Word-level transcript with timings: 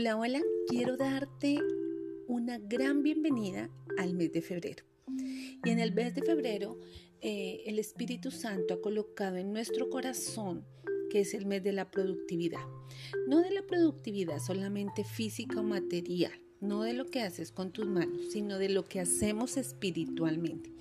Hola, 0.00 0.16
hola, 0.16 0.40
quiero 0.66 0.96
darte 0.96 1.58
una 2.26 2.56
gran 2.56 3.02
bienvenida 3.02 3.68
al 3.98 4.14
mes 4.14 4.32
de 4.32 4.40
febrero. 4.40 4.82
Y 5.62 5.68
en 5.68 5.78
el 5.78 5.92
mes 5.92 6.14
de 6.14 6.22
febrero, 6.22 6.80
eh, 7.20 7.64
el 7.66 7.78
Espíritu 7.78 8.30
Santo 8.30 8.72
ha 8.72 8.80
colocado 8.80 9.36
en 9.36 9.52
nuestro 9.52 9.90
corazón 9.90 10.64
que 11.10 11.20
es 11.20 11.34
el 11.34 11.44
mes 11.44 11.62
de 11.62 11.74
la 11.74 11.90
productividad. 11.90 12.62
No 13.26 13.42
de 13.42 13.50
la 13.50 13.60
productividad 13.66 14.38
solamente 14.38 15.04
física 15.04 15.60
o 15.60 15.64
material, 15.64 16.32
no 16.62 16.80
de 16.80 16.94
lo 16.94 17.04
que 17.04 17.20
haces 17.20 17.52
con 17.52 17.70
tus 17.70 17.84
manos, 17.84 18.32
sino 18.32 18.56
de 18.56 18.70
lo 18.70 18.86
que 18.86 19.00
hacemos 19.00 19.58
espiritualmente. 19.58 20.72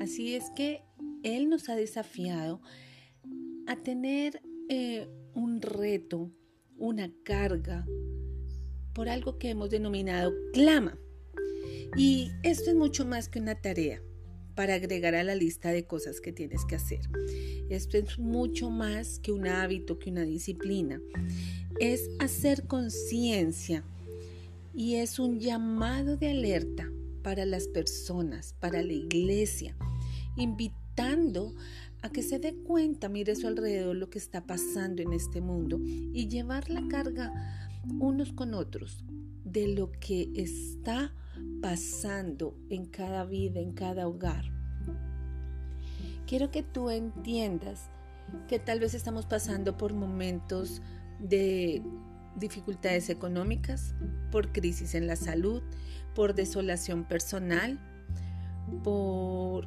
Así 0.00 0.34
es 0.34 0.50
que 0.50 0.82
Él 1.22 1.48
nos 1.48 1.70
ha 1.70 1.76
desafiado 1.76 2.60
a 3.66 3.76
tener 3.76 4.42
eh, 4.68 5.08
un 5.32 5.62
reto, 5.62 6.30
una 6.76 7.10
carga, 7.24 7.86
por 8.92 9.08
algo 9.08 9.38
que 9.38 9.50
hemos 9.50 9.70
denominado 9.70 10.32
clama. 10.52 10.98
Y 11.96 12.30
esto 12.42 12.70
es 12.70 12.76
mucho 12.76 13.04
más 13.04 13.28
que 13.28 13.40
una 13.40 13.54
tarea 13.54 14.00
para 14.54 14.74
agregar 14.74 15.14
a 15.14 15.24
la 15.24 15.34
lista 15.34 15.70
de 15.70 15.86
cosas 15.86 16.20
que 16.20 16.32
tienes 16.32 16.64
que 16.64 16.76
hacer. 16.76 17.00
Esto 17.68 17.96
es 17.96 18.18
mucho 18.18 18.70
más 18.70 19.18
que 19.18 19.32
un 19.32 19.46
hábito, 19.46 19.98
que 19.98 20.10
una 20.10 20.24
disciplina. 20.24 21.00
Es 21.80 22.10
hacer 22.18 22.66
conciencia 22.66 23.84
y 24.74 24.96
es 24.96 25.18
un 25.18 25.40
llamado 25.40 26.16
de 26.16 26.30
alerta 26.30 26.90
para 27.22 27.44
las 27.44 27.68
personas, 27.68 28.54
para 28.60 28.82
la 28.82 28.92
iglesia, 28.92 29.76
invitando 30.36 31.54
a 32.02 32.10
que 32.10 32.22
se 32.22 32.38
dé 32.38 32.54
cuenta, 32.54 33.08
mire 33.08 33.32
a 33.32 33.36
su 33.36 33.46
alrededor 33.46 33.96
lo 33.96 34.10
que 34.10 34.18
está 34.18 34.46
pasando 34.46 35.02
en 35.02 35.12
este 35.12 35.40
mundo 35.40 35.78
y 35.82 36.28
llevar 36.28 36.70
la 36.70 36.86
carga 36.88 37.69
unos 37.98 38.32
con 38.32 38.54
otros 38.54 39.04
de 39.44 39.68
lo 39.68 39.90
que 39.92 40.30
está 40.34 41.12
pasando 41.62 42.56
en 42.68 42.86
cada 42.86 43.24
vida, 43.24 43.60
en 43.60 43.72
cada 43.72 44.06
hogar. 44.06 44.44
Quiero 46.26 46.50
que 46.50 46.62
tú 46.62 46.90
entiendas 46.90 47.90
que 48.48 48.58
tal 48.58 48.80
vez 48.80 48.94
estamos 48.94 49.26
pasando 49.26 49.76
por 49.76 49.92
momentos 49.92 50.82
de 51.18 51.82
dificultades 52.36 53.10
económicas, 53.10 53.94
por 54.30 54.52
crisis 54.52 54.94
en 54.94 55.06
la 55.06 55.16
salud, 55.16 55.62
por 56.14 56.34
desolación 56.34 57.04
personal, 57.04 57.78
por 58.84 59.66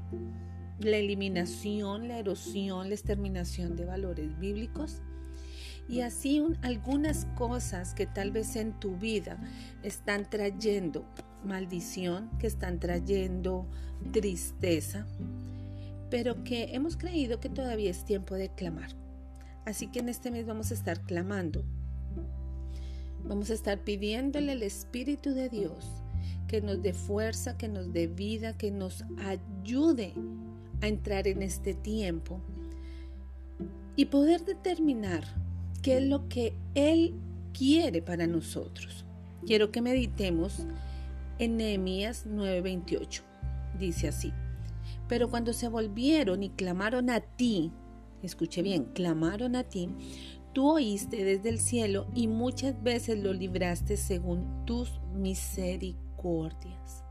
la 0.80 0.98
eliminación, 0.98 2.08
la 2.08 2.20
erosión, 2.20 2.90
la 2.90 2.96
exterminación 2.96 3.76
de 3.76 3.86
valores 3.86 4.40
bíblicos 4.40 5.02
y 5.88 6.02
así 6.02 6.44
algunas 6.62 7.26
cosas 7.36 7.94
que 7.94 8.06
tal 8.06 8.32
vez 8.32 8.56
en 8.56 8.74
tu 8.80 8.96
vida 8.96 9.38
están 9.84 10.30
trayendo 10.30 11.06
maldición, 11.44 12.30
que 12.40 12.48
están 12.48 12.80
trayendo 12.80 13.68
tristeza, 14.12 15.06
pero 16.10 16.44
que 16.44 16.76
hemos 16.76 16.96
creído 16.96 17.40
que 17.40 17.50
todavía 17.50 17.92
es 17.92 18.06
tiempo 18.06 18.36
de 18.36 18.50
clamar. 18.50 18.92
Así 19.66 19.88
que 19.88 20.00
en 20.00 20.10
este 20.10 20.32
mes 20.32 20.46
vamos 20.46 20.72
a 20.72 20.74
estar 20.74 21.02
clamando. 21.02 21.64
Vamos 23.26 23.50
a 23.50 23.54
estar 23.54 23.80
pidiéndole 23.80 24.52
al 24.52 24.64
Espíritu 24.64 25.34
de 25.34 25.50
Dios 25.50 26.04
que 26.48 26.62
nos 26.62 26.82
dé 26.82 26.94
fuerza, 26.94 27.58
que 27.58 27.68
nos 27.68 27.94
dé 27.94 28.08
vida, 28.08 28.58
que 28.58 28.70
nos 28.70 29.04
ayude 29.18 30.14
a 30.82 30.88
entrar 30.88 31.28
en 31.28 31.42
este 31.42 31.74
tiempo 31.74 32.42
y 33.96 34.06
poder 34.06 34.44
determinar 34.44 35.24
qué 35.84 35.98
es 35.98 36.04
lo 36.04 36.28
que 36.30 36.56
Él 36.74 37.14
quiere 37.54 38.02
para 38.02 38.26
nosotros. 38.26 39.06
Quiero 39.46 39.70
que 39.72 39.82
meditemos 39.82 40.66
en 41.38 41.58
Nehemías 41.58 42.26
9:28. 42.26 43.22
Dice 43.78 44.08
así, 44.08 44.32
pero 45.08 45.30
cuando 45.30 45.54
se 45.54 45.68
volvieron 45.68 46.42
y 46.42 46.50
clamaron 46.50 47.10
a 47.10 47.20
ti, 47.20 47.72
escuche 48.24 48.62
bien, 48.62 48.86
clamaron 48.94 49.56
a 49.56 49.64
ti, 49.64 49.90
tú 50.54 50.70
oíste 50.70 51.26
desde 51.26 51.50
el 51.50 51.60
cielo 51.60 52.08
y 52.16 52.28
muchas 52.28 52.82
veces 52.82 53.22
lo 53.22 53.34
libraste 53.34 53.98
según 53.98 54.66
tus 54.66 55.02
misericordias. 55.14 57.04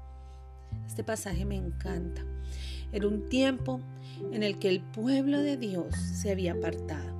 Este 0.87 1.05
pasaje 1.05 1.44
me 1.44 1.56
encanta. 1.56 2.25
Era 2.93 3.06
un 3.06 3.28
tiempo 3.28 3.81
en 4.32 4.43
el 4.43 4.59
que 4.59 4.71
el 4.71 4.81
pueblo 4.81 5.41
de 5.41 5.59
Dios 5.59 5.94
se 5.94 6.31
había 6.31 6.53
apartado 6.53 7.12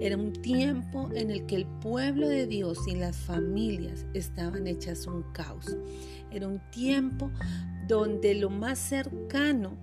era 0.00 0.16
un 0.16 0.32
tiempo 0.32 1.08
en 1.14 1.30
el 1.30 1.46
que 1.46 1.56
el 1.56 1.66
pueblo 1.66 2.28
de 2.28 2.46
Dios 2.46 2.86
y 2.86 2.94
las 2.96 3.16
familias 3.16 4.06
estaban 4.14 4.66
hechas 4.66 5.06
un 5.06 5.22
caos. 5.32 5.76
Era 6.30 6.46
un 6.46 6.60
tiempo 6.70 7.30
donde 7.86 8.34
lo 8.34 8.50
más 8.50 8.78
cercano 8.78 9.76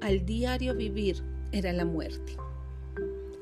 al 0.00 0.26
diario 0.26 0.74
vivir 0.74 1.22
era 1.52 1.72
la 1.72 1.84
muerte. 1.84 2.36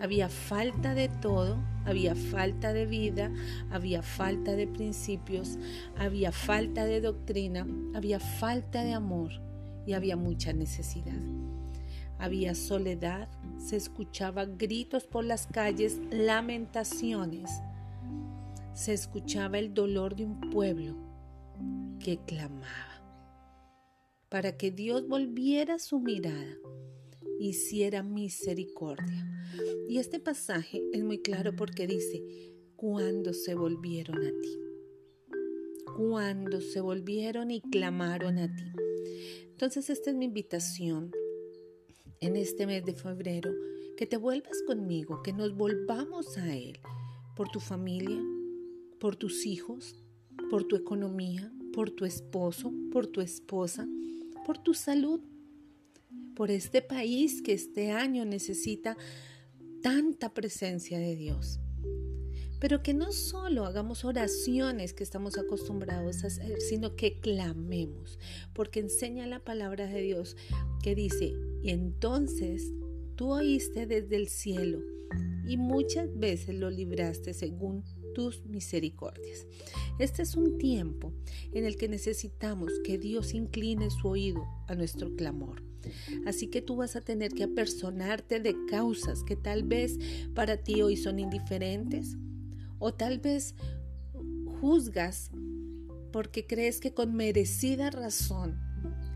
Había 0.01 0.29
falta 0.29 0.95
de 0.95 1.09
todo, 1.09 1.59
había 1.85 2.15
falta 2.15 2.73
de 2.73 2.87
vida, 2.87 3.31
había 3.71 4.03
falta 4.03 4.53
de 4.53 4.67
principios, 4.67 5.59
había 5.97 6.33
falta 6.33 6.85
de 6.85 7.01
doctrina, 7.01 7.67
había 7.95 8.19
falta 8.21 8.83
de 8.83 8.93
amor 8.95 9.31
y 9.87 9.93
había 9.93 10.17
mucha 10.17 10.53
necesidad. 10.53 11.21
Había 12.23 12.55
soledad, 12.55 13.29
se 13.59 13.75
escuchaban 13.75 14.57
gritos 14.57 15.09
por 15.09 15.25
las 15.25 15.49
calles, 15.49 15.99
lamentaciones. 16.13 17.51
Se 18.75 18.93
escuchaba 18.93 19.59
el 19.59 19.75
dolor 19.75 20.15
de 20.15 20.27
un 20.27 20.39
pueblo 20.39 20.95
que 21.99 22.21
clamaba 22.25 23.03
para 24.29 24.57
que 24.57 24.71
Dios 24.71 25.09
volviera 25.09 25.81
su 25.81 25.99
mirada, 25.99 26.57
hiciera 27.41 28.05
misericordia. 28.05 29.29
Y 29.89 29.99
este 29.99 30.21
pasaje 30.21 30.81
es 30.93 31.03
muy 31.03 31.19
claro 31.19 31.57
porque 31.57 31.89
dice, 31.89 32.23
cuando 32.77 33.33
se 33.33 33.57
volvieron 33.57 34.19
a 34.25 34.31
ti, 34.31 34.59
cuando 35.97 36.61
se 36.61 36.81
volvieron 36.81 37.51
y 37.51 37.63
clamaron 37.63 38.39
a 38.39 38.47
ti. 38.47 38.71
Entonces 39.51 39.91
esta 39.91 40.11
es 40.11 40.17
mi 40.17 40.27
invitación 40.27 41.11
en 42.23 42.37
este 42.37 42.67
mes 42.67 42.85
de 42.85 42.95
febrero, 42.95 43.53
que 43.97 44.07
te 44.07 44.17
vuelvas 44.17 44.63
conmigo, 44.67 45.23
que 45.23 45.33
nos 45.33 45.55
volvamos 45.55 46.39
a 46.39 46.57
Él, 46.57 46.79
por 47.37 47.51
tu 47.51 47.61
familia, 47.61 48.23
por 48.99 49.17
tus 49.17 49.45
hijos, 49.45 50.03
por 50.49 50.65
tu 50.65 50.77
economía, 50.77 51.53
por 51.73 51.91
tu 51.91 52.05
esposo, 52.05 52.73
por 52.93 53.09
tu 53.09 53.21
esposa, 53.21 53.89
por 54.47 54.59
tu 54.59 54.73
salud, 54.73 55.21
por 56.37 56.51
este 56.51 56.81
país 56.81 57.43
que 57.43 57.53
este 57.53 57.91
año 57.91 58.25
necesita 58.25 58.97
tanta 59.83 60.33
presencia 60.33 60.99
de 60.99 61.17
Dios. 61.17 61.59
Pero 62.63 62.81
que 62.81 62.95
no 62.95 63.11
solo 63.11 63.65
hagamos 63.65 64.05
oraciones 64.05 64.95
que 64.95 65.03
estamos 65.03 65.37
acostumbrados 65.37 66.23
a 66.23 66.29
hacer, 66.29 66.61
sino 66.61 66.95
que 66.95 67.19
clamemos, 67.19 68.21
porque 68.53 68.79
enseña 68.79 69.27
la 69.27 69.41
palabra 69.41 69.89
de 69.89 70.01
Dios 70.01 70.37
que 70.81 70.95
dice, 70.95 71.33
y 71.61 71.71
entonces 71.71 72.73
tú 73.17 73.33
oíste 73.33 73.89
desde 73.89 74.15
el 74.15 74.29
cielo 74.29 74.79
y 75.45 75.57
muchas 75.57 76.17
veces 76.17 76.55
lo 76.55 76.71
libraste 76.71 77.35
según 77.35 77.83
tus 78.15 78.47
misericordias. 78.47 79.45
Este 79.99 80.23
es 80.23 80.37
un 80.37 80.57
tiempo 80.57 81.13
en 81.53 81.65
el 81.65 81.77
que 81.77 81.89
necesitamos 81.89 82.71
que 82.85 82.97
Dios 82.97 83.35
incline 83.35 83.91
su 83.91 84.07
oído 84.07 84.47
a 84.69 84.77
nuestro 84.77 85.17
clamor. 85.17 85.65
Así 86.27 86.47
que 86.47 86.63
tú 86.63 86.77
vas 86.77 86.95
a 86.95 87.01
tener 87.01 87.33
que 87.33 87.43
apersonarte 87.43 88.39
de 88.39 88.55
causas 88.71 89.25
que 89.25 89.35
tal 89.35 89.65
vez 89.65 89.99
para 90.33 90.59
ti 90.59 90.81
hoy 90.81 90.97
son 90.97 91.19
indiferentes 91.19 92.17
o 92.83 92.93
tal 92.93 93.21
vez 93.21 93.55
juzgas 94.61 95.31
porque 96.13 96.47
crees 96.47 96.81
que 96.81 96.93
con 96.93 97.15
merecida 97.15 97.91
razón 97.91 98.59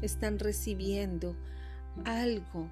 están 0.03 0.39
recibiendo 0.39 1.37
algo 2.05 2.71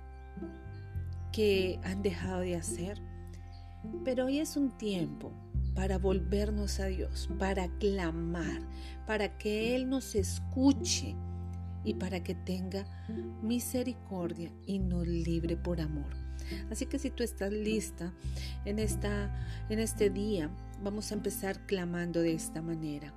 que 1.32 1.80
han 1.82 2.00
dejado 2.02 2.40
de 2.40 2.54
hacer. 2.54 3.02
Pero 4.04 4.26
hoy 4.26 4.38
es 4.38 4.56
un 4.56 4.70
tiempo 4.78 5.32
para 5.74 5.98
volvernos 5.98 6.78
a 6.78 6.86
Dios, 6.86 7.28
para 7.40 7.68
clamar, 7.78 8.62
para 9.04 9.36
que 9.36 9.74
Él 9.74 9.88
nos 9.88 10.14
escuche 10.14 11.16
y 11.82 11.94
para 11.94 12.22
que 12.22 12.36
tenga 12.36 12.86
misericordia 13.42 14.52
y 14.64 14.78
nos 14.78 15.08
libre 15.08 15.56
por 15.56 15.80
amor. 15.80 16.23
Así 16.70 16.86
que 16.86 16.98
si 16.98 17.10
tú 17.10 17.22
estás 17.22 17.52
lista 17.52 18.12
en, 18.64 18.78
esta, 18.78 19.66
en 19.68 19.78
este 19.78 20.10
día, 20.10 20.50
vamos 20.82 21.10
a 21.10 21.14
empezar 21.14 21.66
clamando 21.66 22.20
de 22.20 22.34
esta 22.34 22.62
manera. 22.62 23.14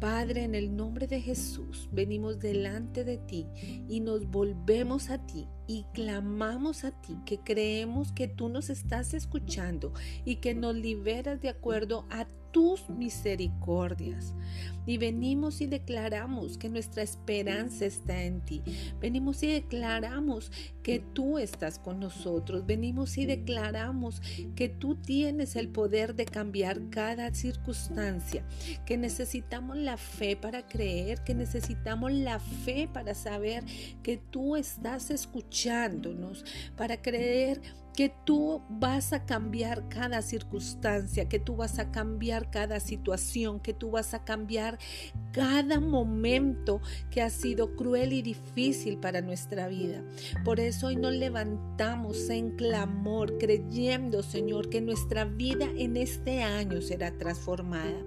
Padre, 0.00 0.44
en 0.44 0.54
el 0.54 0.74
nombre 0.74 1.06
de 1.06 1.20
Jesús, 1.20 1.90
venimos 1.92 2.40
delante 2.40 3.04
de 3.04 3.18
ti 3.18 3.46
y 3.86 4.00
nos 4.00 4.30
volvemos 4.30 5.10
a 5.10 5.18
ti 5.26 5.46
y 5.66 5.84
clamamos 5.92 6.84
a 6.84 6.90
ti, 7.02 7.18
que 7.26 7.38
creemos 7.38 8.10
que 8.12 8.26
tú 8.26 8.48
nos 8.48 8.70
estás 8.70 9.12
escuchando 9.12 9.92
y 10.24 10.36
que 10.36 10.54
nos 10.54 10.74
liberas 10.74 11.42
de 11.42 11.50
acuerdo 11.50 12.06
a 12.08 12.26
tus 12.50 12.88
misericordias. 12.90 14.34
Y 14.86 14.98
venimos 14.98 15.60
y 15.60 15.66
declaramos 15.66 16.58
que 16.58 16.68
nuestra 16.68 17.02
esperanza 17.02 17.84
está 17.84 18.24
en 18.24 18.40
ti. 18.40 18.62
Venimos 19.00 19.42
y 19.42 19.48
declaramos 19.48 20.50
que 20.82 20.98
tú 20.98 21.38
estás 21.38 21.78
con 21.78 22.00
nosotros. 22.00 22.66
Venimos 22.66 23.16
y 23.18 23.26
declaramos 23.26 24.20
que 24.56 24.68
tú 24.68 24.96
tienes 24.96 25.54
el 25.54 25.68
poder 25.68 26.14
de 26.14 26.24
cambiar 26.24 26.88
cada 26.90 27.32
circunstancia, 27.34 28.44
que 28.86 28.96
necesitamos 28.96 29.76
la 29.76 29.96
fe 29.96 30.34
para 30.34 30.66
creer, 30.66 31.22
que 31.24 31.34
necesitamos 31.34 32.12
la 32.12 32.40
fe 32.40 32.88
para 32.92 33.14
saber 33.14 33.64
que 34.02 34.16
tú 34.16 34.56
estás 34.56 35.10
escuchándonos, 35.10 36.44
para 36.76 37.00
creer 37.00 37.60
que 38.00 38.08
tú 38.08 38.62
vas 38.70 39.12
a 39.12 39.26
cambiar 39.26 39.86
cada 39.90 40.22
circunstancia, 40.22 41.28
que 41.28 41.38
tú 41.38 41.56
vas 41.56 41.78
a 41.78 41.90
cambiar 41.90 42.50
cada 42.50 42.80
situación, 42.80 43.60
que 43.60 43.74
tú 43.74 43.90
vas 43.90 44.14
a 44.14 44.24
cambiar 44.24 44.78
cada 45.32 45.80
momento 45.80 46.80
que 47.10 47.22
ha 47.22 47.30
sido 47.30 47.76
cruel 47.76 48.12
y 48.12 48.22
difícil 48.22 48.98
para 48.98 49.20
nuestra 49.20 49.68
vida. 49.68 50.02
Por 50.44 50.60
eso 50.60 50.88
hoy 50.88 50.96
nos 50.96 51.14
levantamos 51.14 52.28
en 52.30 52.50
clamor, 52.56 53.38
creyendo, 53.38 54.22
Señor, 54.22 54.68
que 54.68 54.80
nuestra 54.80 55.24
vida 55.24 55.66
en 55.76 55.96
este 55.96 56.42
año 56.42 56.80
será 56.80 57.12
transformada, 57.16 58.04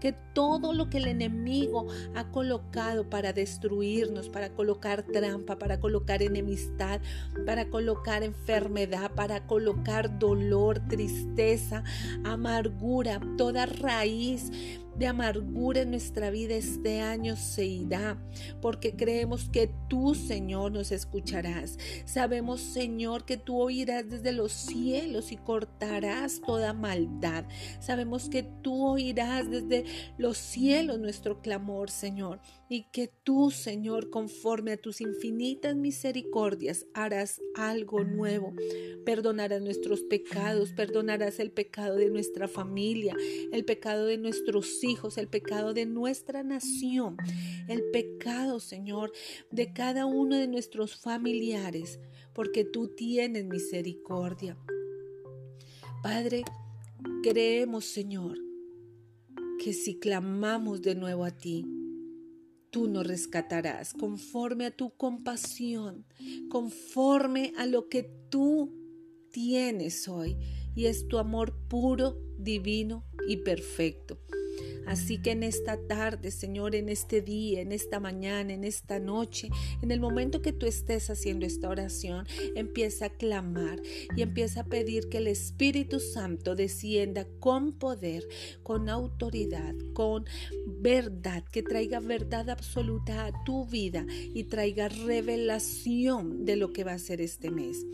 que 0.00 0.12
todo 0.12 0.72
lo 0.72 0.90
que 0.90 0.98
el 0.98 1.06
enemigo 1.06 1.86
ha 2.14 2.30
colocado 2.30 3.08
para 3.08 3.32
destruirnos, 3.32 4.28
para 4.28 4.50
colocar 4.50 5.02
trampa, 5.02 5.58
para 5.58 5.80
colocar 5.80 6.22
enemistad, 6.22 7.00
para 7.44 7.68
colocar 7.68 8.22
enfermedad, 8.22 9.12
para 9.14 9.46
colocar 9.46 10.18
dolor, 10.18 10.80
tristeza, 10.88 11.84
amargura, 12.24 13.20
toda 13.36 13.66
raíz 13.66 14.50
de 14.98 15.06
amargura 15.06 15.82
en 15.82 15.90
nuestra 15.90 16.30
vida 16.30 16.54
este 16.54 17.00
año 17.00 17.36
se 17.36 17.66
irá, 17.66 18.18
porque 18.62 18.96
creemos 18.96 19.48
que 19.50 19.70
tú, 19.88 20.14
Señor, 20.14 20.72
nos 20.72 20.90
escucharás. 20.90 21.78
Sabemos, 22.04 22.60
Señor, 22.60 23.24
que 23.24 23.36
tú 23.36 23.60
oirás 23.60 24.08
desde 24.08 24.32
los 24.32 24.52
cielos 24.52 25.32
y 25.32 25.36
cortarás 25.36 26.40
toda 26.40 26.72
maldad. 26.72 27.44
Sabemos 27.80 28.28
que 28.28 28.42
tú 28.62 28.86
oirás 28.86 29.50
desde 29.50 29.84
los 30.16 30.38
cielos 30.38 30.98
nuestro 30.98 31.40
clamor, 31.40 31.90
Señor, 31.90 32.40
y 32.68 32.84
que 32.90 33.10
tú, 33.22 33.50
Señor, 33.50 34.10
conforme 34.10 34.72
a 34.72 34.76
tus 34.76 35.00
infinitas 35.00 35.76
misericordias, 35.76 36.86
harás 36.94 37.40
algo 37.54 38.02
nuevo. 38.02 38.54
Perdonarás 39.04 39.62
nuestros 39.62 40.00
pecados, 40.02 40.72
perdonarás 40.72 41.38
el 41.38 41.50
pecado 41.50 41.96
de 41.96 42.10
nuestra 42.10 42.48
familia, 42.48 43.14
el 43.52 43.64
pecado 43.64 44.06
de 44.06 44.18
nuestros 44.18 44.82
hijos, 44.82 44.85
el 45.16 45.28
pecado 45.28 45.74
de 45.74 45.84
nuestra 45.84 46.44
nación, 46.44 47.16
el 47.68 47.82
pecado, 47.90 48.60
Señor, 48.60 49.12
de 49.50 49.72
cada 49.72 50.06
uno 50.06 50.36
de 50.36 50.46
nuestros 50.46 50.94
familiares, 50.94 51.98
porque 52.32 52.64
tú 52.64 52.94
tienes 52.94 53.44
misericordia. 53.46 54.56
Padre, 56.02 56.44
creemos, 57.24 57.86
Señor, 57.86 58.38
que 59.58 59.72
si 59.72 59.98
clamamos 59.98 60.82
de 60.82 60.94
nuevo 60.94 61.24
a 61.24 61.32
ti, 61.32 61.66
tú 62.70 62.88
nos 62.88 63.06
rescatarás 63.06 63.92
conforme 63.92 64.66
a 64.66 64.70
tu 64.70 64.90
compasión, 64.96 66.06
conforme 66.48 67.52
a 67.56 67.66
lo 67.66 67.88
que 67.88 68.04
tú 68.30 68.72
tienes 69.32 70.06
hoy, 70.06 70.36
y 70.76 70.86
es 70.86 71.08
tu 71.08 71.18
amor 71.18 71.56
puro, 71.68 72.20
divino 72.38 73.04
y 73.26 73.38
perfecto. 73.38 74.20
Así 74.86 75.18
que 75.18 75.32
en 75.32 75.42
esta 75.42 75.76
tarde, 75.76 76.30
Señor, 76.30 76.74
en 76.74 76.88
este 76.88 77.20
día, 77.20 77.60
en 77.60 77.72
esta 77.72 78.00
mañana, 78.00 78.52
en 78.52 78.64
esta 78.64 78.98
noche, 78.98 79.50
en 79.82 79.90
el 79.90 80.00
momento 80.00 80.42
que 80.42 80.52
tú 80.52 80.66
estés 80.66 81.10
haciendo 81.10 81.46
esta 81.46 81.68
oración, 81.68 82.26
empieza 82.54 83.06
a 83.06 83.10
clamar 83.10 83.80
y 84.16 84.22
empieza 84.22 84.60
a 84.60 84.64
pedir 84.64 85.08
que 85.08 85.18
el 85.18 85.26
Espíritu 85.26 86.00
Santo 86.00 86.54
descienda 86.54 87.26
con 87.40 87.72
poder, 87.72 88.26
con 88.62 88.88
autoridad, 88.88 89.74
con 89.92 90.24
verdad, 90.66 91.44
que 91.50 91.62
traiga 91.62 92.00
verdad 92.00 92.50
absoluta 92.50 93.26
a 93.26 93.44
tu 93.44 93.66
vida 93.66 94.06
y 94.34 94.44
traiga 94.44 94.88
revelación 94.88 96.44
de 96.44 96.56
lo 96.56 96.72
que 96.72 96.84
va 96.84 96.92
a 96.92 96.98
ser 96.98 97.20
este 97.20 97.50
mes. 97.50 97.84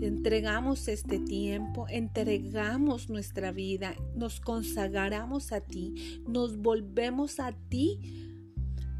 Entregamos 0.00 0.88
este 0.88 1.18
tiempo, 1.18 1.86
entregamos 1.88 3.08
nuestra 3.08 3.52
vida, 3.52 3.94
nos 4.16 4.40
consagramos 4.40 5.52
a 5.52 5.60
ti, 5.60 6.22
nos 6.28 6.58
volvemos 6.58 7.40
a 7.40 7.52
ti 7.52 7.98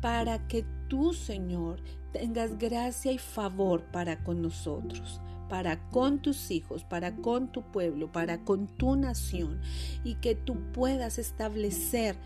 para 0.00 0.46
que 0.46 0.64
tú, 0.88 1.12
Señor, 1.12 1.82
tengas 2.12 2.58
gracia 2.58 3.12
y 3.12 3.19
favor 3.19 3.85
para 3.91 4.23
con 4.23 4.43
nosotros 4.43 5.20
para 5.49 5.88
con 5.91 6.20
tus 6.20 6.50
hijos, 6.50 6.85
para 6.85 7.17
con 7.17 7.52
tu 7.52 7.62
pueblo, 7.62 8.11
para 8.11 8.44
con 8.44 8.67
tu 8.67 8.96
nación 8.96 9.61
y 10.02 10.14
que 10.17 10.35
tú 10.35 10.56
puedas 10.73 11.19
establecer 11.19 12.17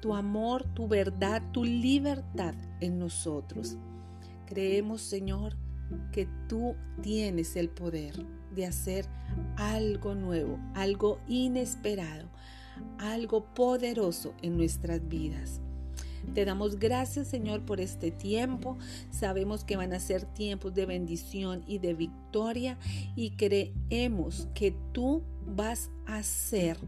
tu 0.00 0.14
amor, 0.14 0.64
tu 0.74 0.88
verdad, 0.88 1.42
tu 1.52 1.64
libertad 1.64 2.54
en 2.80 2.98
nosotros. 2.98 3.76
Creemos, 4.46 5.00
Señor, 5.00 5.56
que 6.12 6.28
tú 6.48 6.74
tienes 7.02 7.56
el 7.56 7.68
poder 7.68 8.14
de 8.54 8.66
hacer 8.66 9.06
algo 9.56 10.14
nuevo, 10.14 10.58
algo 10.74 11.20
inesperado, 11.28 12.28
algo 12.98 13.44
poderoso 13.54 14.34
en 14.42 14.56
nuestras 14.56 15.06
vidas. 15.08 15.60
Te 16.34 16.44
damos 16.44 16.78
gracias, 16.78 17.28
Señor, 17.28 17.64
por 17.64 17.80
este 17.80 18.10
tiempo. 18.10 18.76
Sabemos 19.10 19.64
que 19.64 19.76
van 19.76 19.92
a 19.92 20.00
ser 20.00 20.24
tiempos 20.24 20.74
de 20.74 20.86
bendición 20.86 21.62
y 21.66 21.78
de 21.78 21.94
victoria 21.94 22.78
y 23.14 23.30
creemos 23.32 24.48
que 24.54 24.74
tú 24.92 25.22
vas 25.46 25.90
a 26.06 26.22
ser 26.22 26.78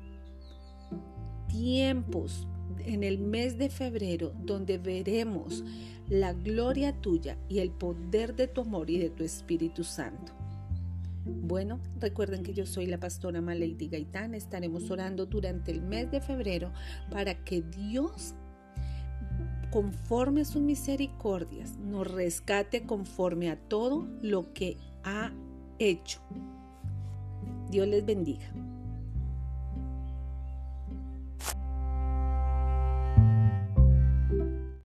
tiempos 1.49 2.47
en 2.87 3.05
el 3.05 3.19
mes 3.19 3.59
de 3.59 3.69
febrero 3.69 4.33
donde 4.45 4.79
veremos 4.79 5.65
la 6.09 6.33
gloria 6.33 6.93
tuya 6.93 7.37
y 7.49 7.59
el 7.59 7.71
poder 7.71 8.35
de 8.35 8.49
tu 8.49 8.63
amor 8.63 8.91
y 8.91 8.99
de 8.99 9.11
tu 9.11 9.25
Espíritu 9.25 9.85
Santo. 9.85 10.33
Bueno, 11.25 11.79
recuerden 12.01 12.43
que 12.43 12.55
yo 12.55 12.65
soy 12.65 12.87
la 12.87 12.99
pastora 12.99 13.41
Malady 13.41 13.89
Gaitán. 13.89 14.35
Estaremos 14.35 14.91
orando 14.91 15.27
durante 15.27 15.71
el 15.71 15.83
mes 15.83 16.11
de 16.11 16.21
febrero 16.21 16.73
para 17.11 17.35
que 17.45 17.63
Dios, 17.63 18.35
conforme 19.71 20.43
a 20.43 20.45
sus 20.47 20.63
misericordias, 20.63 21.77
nos 21.77 22.11
rescate 22.11 22.85
conforme 22.85 23.51
a 23.51 23.57
todo 23.57 24.09
lo 24.23 24.55
que 24.55 24.79
ha 25.05 25.33
hecho. 25.79 26.21
Dios 27.71 27.87
les 27.87 28.05
bendiga. 28.07 28.51